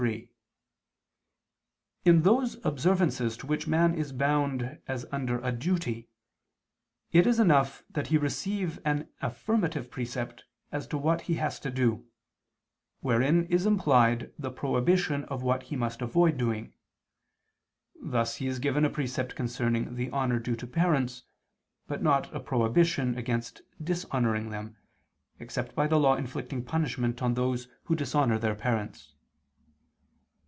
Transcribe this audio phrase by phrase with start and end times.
[0.01, 0.29] 3:
[2.05, 6.09] In those observances to which man is bound as under a duty,
[7.11, 11.69] it is enough that he receive an affirmative precept as to what he has to
[11.69, 12.07] do,
[13.01, 16.73] wherein is implied the prohibition of what he must avoid doing:
[18.01, 21.21] thus he is given a precept concerning the honor due to parents,
[21.85, 24.77] but not a prohibition against dishonoring them,
[25.37, 29.13] except by the law inflicting punishment on those who dishonor their parents.